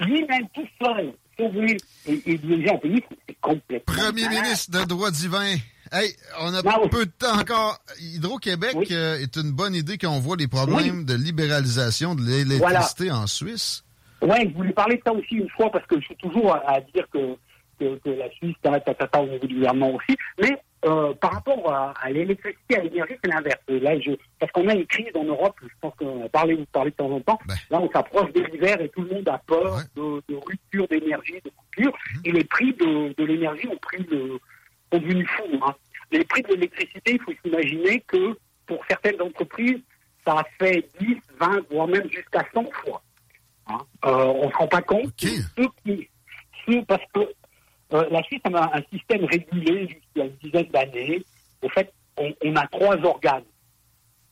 lui-même 0.00 0.47
tout 0.54 0.66
seul 0.83 1.12
sauver 1.38 1.76
et, 2.06 2.23
et 2.26 2.38
diriger 2.38 2.71
un 2.71 2.76
pays, 2.78 3.02
c'est 3.28 3.37
complètement. 3.40 3.95
Premier 3.95 4.25
malade. 4.26 4.42
ministre 4.45 4.78
de 4.78 4.85
droit 4.85 5.11
divin. 5.11 5.54
Hey, 5.92 6.14
on 6.40 6.52
a 6.52 6.62
peu 6.88 7.06
de 7.06 7.11
temps 7.12 7.38
encore. 7.38 7.78
Hydro-Québec 8.00 8.73
Oui. 8.75 8.88
euh, 8.90 9.18
est 9.21 9.37
une 9.37 9.52
bonne 9.52 9.75
idée 9.75 9.97
quand 9.99 10.11
on 10.11 10.18
voit 10.21 10.37
les 10.37 10.49
problèmes 10.49 11.04
de 11.04 11.14
libéralisation 11.14 12.14
de 12.14 12.23
l'électricité 12.23 13.11
en 13.12 13.26
Suisse. 13.26 13.85
Ouais, 14.23 14.49
je 14.49 14.54
voulais 14.56 14.73
parler 14.73 14.96
de 14.96 15.02
ça 15.04 15.12
aussi 15.12 15.35
une 15.37 15.49
fois 15.50 15.70
parce 15.70 15.87
que 15.87 16.00
je 16.00 16.06
suis 16.06 16.16
toujours 16.16 16.54
à, 16.54 16.70
à 16.70 16.80
dire 16.80 17.06
que, 17.11 17.37
que, 17.78 17.96
que 17.99 18.11
la 18.11 18.30
Suisse, 18.30 18.56
ta, 18.62 18.78
ta, 18.80 18.94
ta, 18.94 19.06
ta, 19.06 19.20
au 19.20 19.26
niveau 19.26 19.46
du 19.46 19.54
gouvernement 19.56 19.94
aussi. 19.94 20.16
Mais 20.40 20.56
euh, 20.87 21.12
par 21.14 21.32
rapport 21.35 21.73
à, 21.73 21.92
à 22.00 22.11
l'électricité, 22.11 22.76
à 22.78 22.82
l'énergie, 22.82 23.14
c'est 23.23 23.30
l'inverse. 23.30 23.61
Là, 23.68 23.99
je, 24.00 24.12
parce 24.38 24.52
qu'on 24.52 24.68
a 24.68 24.75
une 24.75 24.87
crise 24.87 25.11
en 25.14 25.25
Europe, 25.25 25.56
je 25.62 25.68
pense 25.80 25.94
qu'on 25.96 26.25
a 26.25 26.28
parlé, 26.28 26.54
vous 26.54 26.64
parlez 26.73 26.90
de 26.92 26.96
temps 26.96 27.11
en 27.11 27.20
temps. 27.20 27.38
Ben. 27.46 27.54
Là, 27.70 27.80
on 27.80 27.90
s'approche 27.90 28.32
de 28.32 28.40
l'hiver 28.42 28.80
et 28.80 28.88
tout 28.90 29.02
le 29.02 29.14
monde 29.14 29.28
a 29.28 29.38
peur 29.46 29.76
Ouais. 29.76 29.82
de, 29.96 30.23
de 30.32 30.38
rupture 30.46 30.88
d'énergie, 30.88 31.40
de 31.44 31.50
coupure. 31.50 31.92
Et 32.25 32.32
les 32.32 32.44
prix 32.44 32.73
de, 32.75 33.14
de 33.16 33.25
l'énergie 33.25 33.68
ont 33.68 33.76
pris 33.78 34.02
le, 34.11 34.38
sont 34.92 34.99
devenus 35.00 35.28
fous. 35.28 35.61
Hein. 35.66 35.75
Les 36.12 36.25
prix 36.25 36.42
de 36.42 36.54
l'électricité, 36.54 37.12
il 37.14 37.20
faut 37.20 37.32
s'imaginer 37.44 38.00
que 38.06 38.38
pour 38.66 38.82
certaines 38.88 39.20
entreprises, 39.20 39.80
ça 40.25 40.35
a 40.38 40.44
fait 40.58 40.88
10, 41.00 41.16
20, 41.40 41.64
voire 41.70 41.88
même 41.88 42.08
jusqu'à 42.11 42.44
100 42.54 42.64
fois. 42.73 43.02
Hein. 43.68 43.78
Euh, 44.04 44.11
on 44.26 44.46
ne 44.46 44.50
se 44.52 44.56
rend 44.56 44.68
pas 44.68 44.82
compte. 44.82 45.06
Ok. 45.06 45.28
Ceux 45.56 45.68
qui, 45.85 46.08
ceux- 46.66 46.85
parce 46.85 47.02
que 47.14 47.20
euh, 47.92 48.04
la 48.11 48.23
Suisse 48.25 48.40
a 48.44 48.76
un 48.76 48.82
système 48.92 49.25
régulé 49.25 49.88
jusqu'à 49.88 50.25
une 50.25 50.37
dizaine 50.42 50.68
d'années. 50.70 51.23
Au 51.62 51.68
fait, 51.68 51.92
on, 52.18 52.32
on 52.44 52.56
a 52.56 52.66
trois 52.68 52.96
organes. 53.04 53.44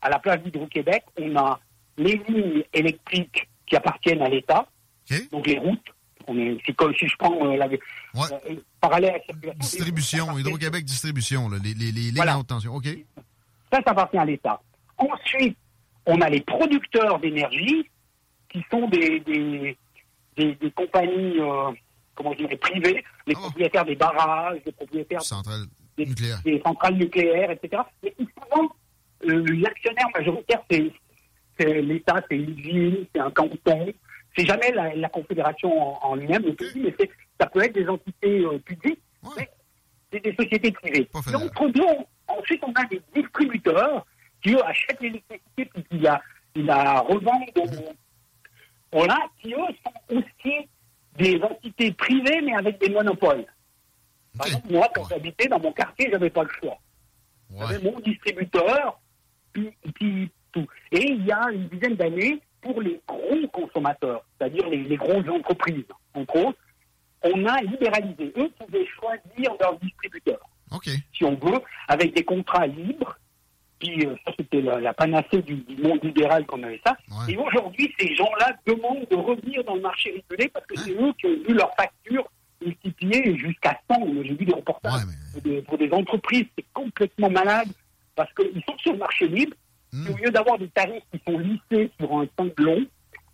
À 0.03 0.11
la 0.11 0.19
place 0.19 0.43
d'Hydro-Québec, 0.43 1.03
on 1.19 1.35
a 1.37 1.59
les 1.97 2.21
lignes 2.29 2.63
électriques 2.73 3.49
qui 3.67 3.77
appartiennent 3.77 4.21
à 4.23 4.29
l'État, 4.29 4.67
donc 5.33 5.47
les 5.47 5.59
routes. 5.59 5.81
On 6.27 6.39
est, 6.39 6.59
c'est 6.65 6.75
comme 6.75 6.95
si 6.95 7.07
je 7.07 7.17
prends 7.19 7.35
euh, 7.47 7.57
la, 7.57 7.67
Ouais. 7.69 7.79
euh, 8.51 8.57
parallèle 8.81 9.11
à 9.11 9.19
la 9.19 9.23
circulation. 9.25 9.59
Distribution, 9.61 10.39
Hydro-Québec 10.39 10.85
Distribution, 10.85 11.49
là, 11.49 11.59
les, 11.63 11.75
les, 11.75 11.87
les 11.93 12.01
lignes 12.03 12.15
Voilà. 12.17 12.35
à 12.35 12.39
haute 12.39 12.47
tension. 12.47 12.75
OK? 12.75 12.87
Ça, 13.73 13.81
ça 13.85 13.91
appartient 13.91 14.17
à 14.19 14.25
l'État. 14.25 14.61
Ensuite, 14.99 15.57
on 16.07 16.21
a 16.21 16.29
les 16.31 16.41
producteurs 16.43 17.19
d'énergie, 17.19 17.91
qui 18.55 18.65
sont 18.71 18.87
des, 18.89 19.19
des, 19.21 19.77
des, 20.37 20.55
des 20.55 20.71
compagnies, 20.71 21.41
euh, 21.41 21.73
comment 22.15 22.33
je 22.35 22.39
dirais, 22.39 22.57
privées, 22.57 23.05
les 23.27 23.35
Ah. 23.37 23.41
propriétaires 23.41 23.85
des 23.85 23.97
barrages, 23.97 24.61
les 24.65 24.73
propriétaires 24.73 25.23
Centrale 25.23 25.65
des, 25.97 26.07
nucléaire. 26.07 26.41
des 26.45 26.63
centrales 26.65 26.95
nucléaires, 26.95 27.51
etc. 27.51 27.83
Mais 28.03 28.15
souvent, 28.19 28.69
euh, 29.27 29.45
l'actionnaire 29.61 30.07
majoritaire, 30.17 30.63
c'est 30.71 31.83
l'État, 31.83 32.23
c'est 32.31 32.37
une 32.37 32.55
ville, 32.55 33.07
c'est 33.13 33.21
un 33.21 33.31
canton. 33.33 33.93
C'est 34.37 34.47
jamais 34.47 34.71
la, 34.73 34.95
la 34.95 35.09
confédération 35.09 35.71
en, 36.05 36.13
en 36.13 36.17
pays, 36.17 36.73
mais 36.77 36.95
ça 37.41 37.47
peut 37.47 37.63
être 37.63 37.75
des 37.75 37.89
entités 37.89 38.41
euh, 38.45 38.59
publiques, 38.59 39.01
Ouais. 39.23 39.31
mais 39.39 39.49
c'est 40.13 40.21
des 40.23 40.35
sociétés 40.37 40.71
privées. 40.73 41.09
Donc, 41.33 41.61
ensuite, 42.29 42.63
on 42.65 42.73
a 42.73 42.85
des 42.87 43.01
distributeurs 43.15 44.05
qui, 44.43 44.53
eux, 44.55 44.65
achètent 44.65 45.01
l'électricité 45.01 45.65
puis 45.73 45.85
qui 45.91 45.99
la, 45.99 46.21
la 46.57 47.01
revendent. 47.01 47.49
au- 47.57 47.95
On 48.97 49.05
a 49.09 49.19
qui, 49.43 49.53
eux, 49.53 49.75
sont 49.85 50.17
aussi 50.17 50.69
des 51.19 51.41
entités 51.43 51.93
privées, 51.93 52.41
mais 52.43 52.55
avec 52.55 52.79
des 52.81 52.89
monopoles. 52.91 53.45
Par 54.39 54.47
OK. 54.47 54.53
exemple, 54.53 54.73
moi, 54.73 54.89
quand 54.95 55.03
Ouais. 55.03 55.09
j'habitais 55.11 55.49
dans 55.49 55.59
mon 55.61 55.73
quartier, 55.73 56.09
j'avais 56.11 56.31
pas 56.31 56.45
le 56.45 56.51
choix. 56.61 56.79
J'avais 57.59 57.77
Ouais. 57.85 57.91
mon 57.93 57.99
distributeur, 58.01 59.01
puis, 59.53 59.71
puis 59.97 60.31
tout. 60.53 60.67
Et 60.93 61.11
il 61.13 61.25
y 61.27 61.33
a 61.33 61.51
une 61.53 61.69
dizaine 61.69 61.97
d'années, 61.97 62.41
pour 62.61 62.81
les 62.81 62.99
gros 63.07 63.47
consommateurs, 63.53 64.25
c'est-à-dire 64.39 64.67
les, 64.71 64.85
les 64.85 64.97
grosses 64.97 65.29
entreprises, 65.29 65.85
entre 66.15 66.37
autres, 66.47 66.59
on 67.23 67.45
a 67.47 67.61
libéralisé. 67.61 68.33
Eux 68.39 68.49
pouvaient 68.59 68.87
choisir 68.87 69.55
leur 69.61 69.79
distributeur, 69.81 70.39
si 71.13 71.25
on 71.25 71.35
veut, 71.35 71.61
avec 71.89 72.15
des 72.15 72.25
contrats 72.25 72.67
libres. 72.67 73.19
Puis 73.85 74.07
euh, 74.07 74.15
ça, 74.25 74.33
c'était 74.39 74.63
la, 74.63 74.81
la 74.81 74.95
panacée 74.95 75.43
du, 75.43 75.55
du 75.57 75.83
monde 75.83 76.01
libéral 76.03 76.47
qu'on 76.47 76.63
avait 76.63 76.81
ça. 76.85 76.97
Ouais. 77.11 77.35
Et 77.35 77.37
aujourd'hui, 77.37 77.93
ces 77.99 78.15
gens-là 78.15 78.53
demandent 78.67 79.07
de 79.11 79.17
revenir 79.17 79.63
dans 79.65 79.75
le 79.75 79.83
marché 79.83 80.11
régulé 80.29 80.49
parce 80.49 80.67
que 80.67 80.77
c'est 80.79 80.93
eux 80.93 81.13
qui 81.19 81.27
ont 81.27 81.37
vu 81.49 81.55
leur 81.55 81.71
facture 81.77 82.25
multiplier 82.65 83.37
jusqu'à 83.37 83.79
100. 83.91 84.01
Moi, 84.07 84.25
J'ai 84.25 84.35
vu 84.35 84.45
des 84.47 84.55
reportages 84.55 84.93
Ouais, 84.95 85.01
mais- 85.07 85.33
pour, 85.33 85.43
des, 85.43 85.63
pour 85.63 85.79
des 85.79 85.91
entreprises. 85.93 86.47
C'est 86.57 86.65
complètement 86.73 87.31
malade 87.31 87.69
parce 88.17 88.33
qu'ils 88.35 88.63
sont 88.67 88.77
sur 88.79 88.93
le 88.93 88.99
marché 88.99 89.29
libre. 89.29 89.55
Hmm. 89.93 90.07
Et 90.09 90.11
au 90.13 90.17
lieu 90.17 90.31
d'avoir 90.31 90.59
des 90.59 90.69
tarifs 90.69 91.03
qui 91.13 91.21
sont 91.27 91.39
lissés 91.39 91.91
sur 92.01 92.13
un 92.17 92.27
temps 92.37 92.49
long, 92.59 92.85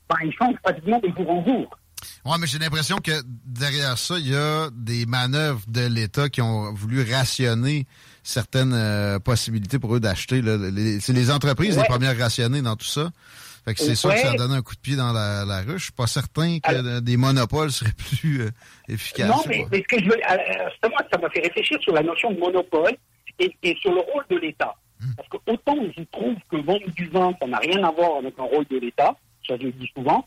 ben, 0.08 0.16
ils 0.24 0.32
changent 0.32 0.58
pratiquement 0.62 0.98
de 0.98 1.08
jour 1.16 1.30
en 1.30 1.44
jour. 1.46 1.78
Ouais, 2.24 2.36
mais 2.38 2.46
j'ai 2.46 2.58
l'impression 2.58 2.98
que 2.98 3.12
derrière 3.44 3.96
ça, 3.98 4.18
il 4.18 4.28
y 4.28 4.34
a 4.36 4.68
des 4.72 5.06
manœuvres 5.06 5.62
de 5.68 5.86
l'État 5.86 6.28
qui 6.28 6.40
ont 6.42 6.72
voulu 6.72 7.02
rationner 7.10 7.86
certaines 8.22 8.72
euh, 8.74 9.18
possibilités 9.18 9.78
pour 9.78 9.94
eux 9.96 10.00
d'acheter. 10.00 10.42
C'est 11.00 11.12
les 11.12 11.30
entreprises 11.30 11.76
les 11.78 11.84
premières 11.84 12.16
rationnées 12.18 12.62
dans 12.62 12.76
tout 12.76 12.86
ça. 12.86 13.10
Fait 13.64 13.74
que 13.74 13.80
c'est 13.80 13.88
Ouais. 13.90 13.94
sûr 13.94 14.10
que 14.14 14.18
ça 14.20 14.30
a 14.32 14.36
donné 14.36 14.54
un 14.56 14.62
coup 14.62 14.74
de 14.74 14.80
pied 14.80 14.96
dans 14.96 15.12
la, 15.12 15.44
la 15.44 15.60
ruche. 15.60 15.76
Je 15.78 15.82
suis 15.84 15.92
pas 15.92 16.06
certain 16.06 16.58
que 16.60 16.68
Alors- 16.70 17.02
des 17.02 17.16
monopoles 17.18 17.70
seraient 17.70 17.92
plus 17.92 18.40
euh, 18.42 18.50
efficaces. 18.88 19.28
Non, 19.28 19.42
mais, 19.48 19.66
ce 19.70 19.80
que 19.82 19.98
je 20.02 20.04
veux, 20.06 20.16
euh, 20.16 20.68
justement, 20.70 20.96
ça 21.12 21.18
m'a 21.18 21.28
fait 21.30 21.40
réfléchir 21.42 21.78
sur 21.82 21.92
la 21.92 22.02
notion 22.02 22.30
de 22.32 22.38
monopole 22.38 22.96
et, 23.38 23.54
et 23.62 23.76
sur 23.80 23.92
le 23.92 24.00
rôle 24.00 24.24
de 24.30 24.36
l'État. 24.38 24.74
Hmm. 25.00 25.12
Parce 25.16 25.28
que 25.28 25.36
autant 25.50 25.76
je 25.96 26.02
trouve 26.12 26.34
que 26.50 26.56
vendre 26.56 26.90
du 26.94 27.08
vin, 27.08 27.32
ça 27.40 27.46
n'a 27.46 27.58
rien 27.58 27.82
à 27.84 27.90
voir 27.90 28.18
avec 28.18 28.34
un 28.38 28.44
rôle 28.44 28.64
de 28.70 28.78
l'État, 28.78 29.14
ça 29.46 29.56
je 29.58 29.64
le 29.64 29.72
dis 29.72 29.90
souvent, 29.94 30.26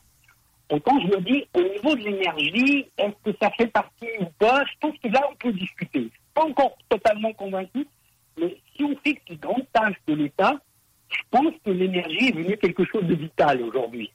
autant 0.73 0.99
je 0.99 1.07
me 1.07 1.21
dis, 1.21 1.45
au 1.53 1.61
niveau 1.61 1.95
de 1.95 2.01
l'énergie, 2.01 2.85
est-ce 2.97 3.31
que 3.31 3.37
ça 3.41 3.51
fait 3.51 3.67
partie 3.67 4.07
ou 4.19 4.25
pas? 4.39 4.63
Je 4.65 4.79
pense 4.79 4.97
que 4.97 5.07
là, 5.07 5.21
on 5.31 5.35
peut 5.35 5.53
discuter. 5.53 5.99
Je 5.99 6.09
suis 6.09 6.33
pas 6.33 6.43
encore 6.43 6.77
totalement 6.89 7.33
convaincu, 7.33 7.87
mais 8.39 8.57
si 8.75 8.83
on 8.83 8.95
fixe 8.97 9.21
les 9.29 9.37
grandes 9.37 9.67
tâches 9.71 9.97
de 10.07 10.15
l'État, 10.15 10.59
je 11.09 11.21
pense 11.29 11.53
que 11.63 11.71
l'énergie 11.71 12.27
est 12.27 12.31
devenue 12.31 12.57
quelque 12.57 12.85
chose 12.85 13.05
de 13.05 13.15
vital 13.15 13.61
aujourd'hui. 13.61 14.11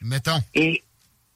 Mettons. 0.00 0.38
Et, 0.54 0.82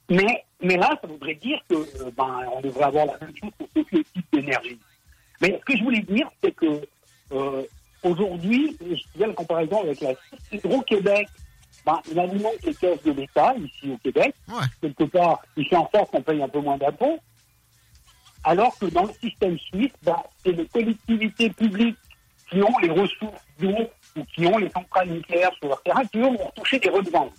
mais, 0.09 0.45
mais 0.61 0.77
là, 0.77 0.97
ça 1.01 1.07
voudrait 1.07 1.35
dire 1.35 1.59
que 1.69 1.75
euh, 1.75 2.11
ben, 2.15 2.45
on 2.53 2.61
devrait 2.61 2.85
avoir 2.85 3.05
la 3.07 3.17
même 3.19 3.35
chose 3.35 3.51
pour 3.57 3.67
tous 3.75 3.85
les 3.91 4.03
types 4.03 4.25
d'énergie. 4.31 4.79
Mais 5.41 5.59
ce 5.59 5.65
que 5.65 5.77
je 5.77 5.83
voulais 5.83 6.01
dire, 6.01 6.29
c'est 6.41 6.51
que 6.51 6.81
euh, 7.31 7.63
aujourd'hui, 8.03 8.77
je 8.79 8.95
fais 9.17 9.27
la 9.27 9.33
comparaison 9.33 9.81
avec 9.81 9.99
la 10.01 10.13
Hydro-Québec, 10.51 11.27
ben, 11.85 11.99
il 12.11 12.19
alimente 12.19 12.61
les 12.63 12.73
caisses 12.73 13.01
de 13.03 13.11
l'État 13.11 13.53
ici 13.55 13.91
au 13.91 13.97
Québec. 13.97 14.35
Ouais. 14.47 14.65
Quelque 14.81 15.03
part, 15.05 15.41
il 15.57 15.65
fait 15.67 15.75
en 15.75 15.89
sorte 15.93 16.11
qu'on 16.11 16.21
paye 16.21 16.41
un 16.41 16.49
peu 16.49 16.59
moins 16.59 16.77
d'impôts. 16.77 17.19
Alors 18.43 18.77
que 18.79 18.85
dans 18.85 19.03
le 19.05 19.13
système 19.13 19.57
suisse, 19.59 19.91
ben, 20.03 20.17
c'est 20.43 20.51
les 20.53 20.65
collectivités 20.67 21.49
publiques 21.49 21.97
qui 22.49 22.61
ont 22.63 22.77
les 22.81 22.89
ressources 22.89 23.41
d'eau 23.59 23.75
ou 24.17 24.23
qui 24.33 24.45
ont 24.47 24.57
les 24.57 24.69
centrales 24.69 25.09
nucléaires 25.09 25.51
sur 25.59 25.67
leur 25.69 25.81
terrain 25.83 26.03
qui 26.05 26.17
eux, 26.19 26.23
vont 26.23 26.51
toucher 26.55 26.79
des 26.79 26.89
redevances. 26.89 27.33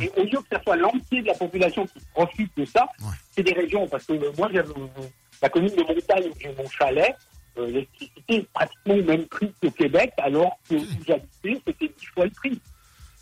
Et 0.00 0.10
au 0.16 0.24
lieu 0.24 0.38
que 0.42 0.56
ce 0.56 0.62
soit 0.62 0.76
l'entier 0.76 1.22
de 1.22 1.26
la 1.28 1.34
population 1.34 1.86
qui 1.86 1.98
profite 2.14 2.54
de 2.56 2.64
ça, 2.66 2.86
Ouais. 3.00 3.14
c'est 3.30 3.42
des 3.42 3.54
régions. 3.54 3.88
Parce 3.88 4.04
que 4.04 4.12
euh, 4.12 4.30
moi, 4.36 4.48
j'avais 4.52 4.68
euh, 4.68 4.86
la 5.40 5.48
commune 5.48 5.74
de 5.74 5.82
montagne 5.82 6.30
j'ai 6.38 6.54
mon 6.54 6.68
chalet, 6.68 7.16
euh, 7.56 7.66
l'électricité 7.66 8.34
est 8.36 8.48
pratiquement 8.52 8.94
au 8.94 9.02
même 9.02 9.24
prix 9.26 9.52
qu'au 9.62 9.70
Québec, 9.70 10.12
alors 10.18 10.58
que 10.68 10.74
où 10.74 10.84
j'habitais, 11.06 11.62
c'était 11.66 11.88
dix 11.98 12.06
fois 12.14 12.24
le 12.26 12.30
prix. 12.30 12.60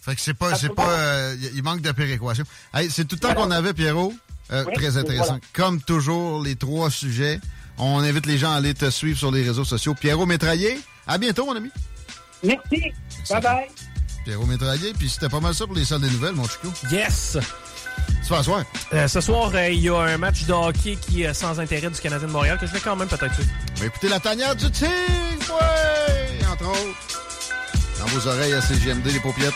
Fait 0.05 0.15
que 0.15 0.21
c'est 0.21 0.35
pas, 0.35 0.55
c'est 0.55 0.69
pas, 0.75 0.89
euh, 0.91 1.37
il 1.55 1.63
manque 1.63 1.81
de 1.81 1.91
péréquation. 1.93 2.45
Hey, 2.75 2.91
c'est 2.91 3.05
tout 3.07 3.17
le 3.17 3.21
temps 3.21 3.29
Voilà. 3.33 3.43
qu'on 3.45 3.51
avait, 3.53 3.73
Pierrot. 3.73 4.13
Euh, 4.53 4.65
Oui, 4.67 4.75
très 4.75 4.97
intéressant. 4.99 5.25
voilà. 5.27 5.41
Comme 5.55 5.81
toujours, 5.81 6.43
les 6.43 6.57
trois 6.57 6.91
sujets. 6.91 7.41
On 7.79 8.01
invite 8.01 8.27
les 8.27 8.37
gens 8.37 8.53
à 8.53 8.57
aller 8.57 8.75
te 8.75 8.89
suivre 8.91 9.19
sur 9.19 9.33
les 9.33 9.43
réseaux 9.43 9.65
sociaux. 9.65 9.95
Pierrot 9.95 10.27
Métraillé. 10.27 10.79
À 11.07 11.17
bientôt, 11.19 11.47
mon 11.47 11.57
ami. 11.57 11.71
Merci. 12.43 12.93
Bye 13.31 13.41
bye. 13.43 13.67
Pierrot 14.25 14.45
Métraillé. 14.47 14.93
Puis 14.99 15.09
c'était 15.09 15.31
pas 15.31 15.41
mal 15.41 15.55
ça 15.55 15.67
pour 15.67 15.75
les 15.75 15.85
salles 15.87 16.03
des 16.03 16.11
nouvelles, 16.11 16.35
mon 16.35 16.45
chico. 16.47 16.69
Yes! 16.91 17.39
Vas 18.29 18.39
asseoir. 18.39 18.65
Euh, 18.93 19.09
ce 19.09 19.21
soir, 19.21 19.51
euh, 19.55 19.71
il 19.71 19.81
y 19.81 19.89
a 19.89 19.97
un 19.99 20.19
match 20.19 20.45
de 20.45 20.53
hockey 20.53 20.97
qui 21.01 21.23
est 21.23 21.33
sans 21.35 21.59
intérêt 21.61 21.89
du 21.91 21.99
Canadien 22.01 22.27
de 22.29 22.33
Montréal 22.33 22.59
que 22.59 22.67
je 22.67 22.73
vais 22.73 22.81
quand 22.81 22.97
même 22.97 23.09
peut-être 23.09 23.35
suivre. 23.35 23.51
On 23.77 23.81
va 23.81 23.87
écouter 23.87 24.09
la 24.09 24.21
tanière 24.21 24.55
du 24.57 24.71
tigre, 24.71 24.91
ouais! 25.49 26.45
Entre 26.53 26.69
autres. 26.69 27.21
Dans 27.99 28.07
vos 28.07 28.27
oreilles 28.29 28.53
à 28.55 28.61
CGMD, 28.61 29.07
les 29.07 29.21
paupiètes. 29.21 29.55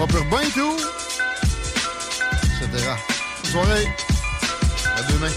Pour 0.00 0.06
bain 0.30 0.40
et 0.40 0.50
tout. 0.52 0.76
Etc. 2.42 2.68
Bonne 3.42 3.50
soirée. 3.52 3.86
À 4.96 5.02
demain. 5.12 5.28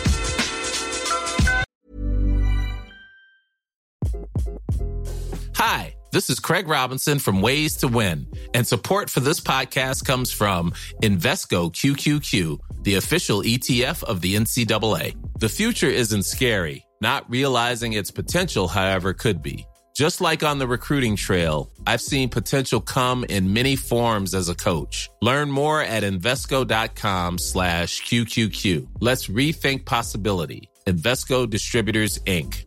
Hi, 5.57 5.93
This 6.13 6.29
is 6.29 6.39
Craig 6.39 6.69
Robinson 6.69 7.19
from 7.19 7.41
Ways 7.41 7.75
to 7.77 7.89
Win, 7.89 8.27
and 8.53 8.65
support 8.65 9.09
for 9.09 9.19
this 9.19 9.41
podcast 9.41 10.05
comes 10.05 10.31
from 10.31 10.71
Invesco 11.01 11.69
QQQ, 11.73 12.59
the 12.83 12.95
official 12.95 13.41
ETF 13.41 14.03
of 14.03 14.21
the 14.21 14.35
NCAA. 14.35 15.15
The 15.39 15.49
future 15.49 15.89
isn't 15.89 16.23
scary. 16.23 16.85
Not 17.01 17.29
realizing 17.29 17.93
its 17.93 18.11
potential, 18.11 18.69
however, 18.69 19.13
could 19.13 19.41
be. 19.41 19.65
Just 19.93 20.21
like 20.21 20.41
on 20.41 20.57
the 20.57 20.65
recruiting 20.65 21.15
trail, 21.15 21.69
I've 21.85 22.01
seen 22.01 22.29
potential 22.29 22.81
come 22.81 23.25
in 23.29 23.53
many 23.53 23.75
forms 23.75 24.33
as 24.33 24.49
a 24.49 24.55
coach. 24.55 25.07
Learn 25.21 25.51
more 25.51 25.81
at 25.81 26.01
Invesco.com 26.01 27.37
slash 27.37 28.01
QQQ. 28.01 28.87
Let's 28.99 29.27
rethink 29.27 29.85
possibility. 29.85 30.67
Invesco 30.87 31.47
Distributors, 31.47 32.17
Inc. 32.25 32.65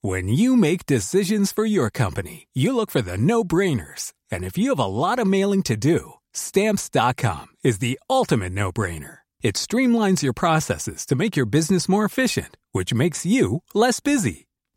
When 0.00 0.28
you 0.28 0.56
make 0.56 0.86
decisions 0.86 1.52
for 1.52 1.66
your 1.66 1.90
company, 1.90 2.48
you 2.54 2.74
look 2.74 2.90
for 2.90 3.02
the 3.02 3.18
no-brainers. 3.18 4.14
And 4.30 4.42
if 4.42 4.56
you 4.56 4.70
have 4.70 4.78
a 4.78 4.86
lot 4.86 5.18
of 5.18 5.26
mailing 5.26 5.64
to 5.64 5.76
do, 5.76 6.14
Stamps.com 6.32 7.48
is 7.62 7.80
the 7.80 7.98
ultimate 8.08 8.52
no-brainer. 8.52 9.18
It 9.42 9.56
streamlines 9.56 10.22
your 10.22 10.32
processes 10.32 11.04
to 11.06 11.16
make 11.16 11.36
your 11.36 11.46
business 11.46 11.88
more 11.88 12.04
efficient, 12.04 12.56
which 12.72 12.94
makes 12.94 13.26
you 13.26 13.62
less 13.74 14.00
busy. 14.00 14.47